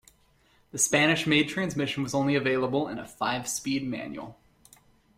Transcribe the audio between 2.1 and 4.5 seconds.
only available in a five-speed manual.